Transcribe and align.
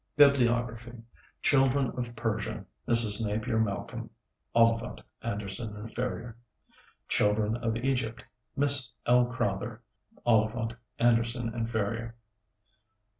BIBLIOGRAPHY 0.17 0.93
Children 1.43 1.91
of 1.95 2.15
Persia, 2.15 2.65
Mrs. 2.87 3.23
Napier 3.23 3.59
Malcolm, 3.59 4.09
(Oliphant, 4.55 4.99
Anderson 5.21 5.87
& 5.87 5.87
Ferrier.) 5.89 6.35
Children 7.07 7.55
of 7.57 7.75
Egypt, 7.77 8.23
Miss 8.55 8.89
L. 9.05 9.27
Crowther, 9.27 9.83
(Oliphant, 10.25 10.73
Anderson 10.97 11.51
& 11.67 11.67
Ferrier.) 11.71 12.15